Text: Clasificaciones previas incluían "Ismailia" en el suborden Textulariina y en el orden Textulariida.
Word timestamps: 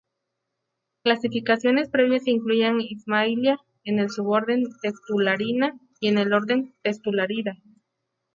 Clasificaciones 1.03 1.87
previas 1.87 2.25
incluían 2.25 2.81
"Ismailia" 2.81 3.59
en 3.83 3.99
el 3.99 4.09
suborden 4.09 4.63
Textulariina 4.81 5.79
y 5.99 6.07
en 6.07 6.17
el 6.17 6.33
orden 6.33 6.73
Textulariida. 6.81 7.59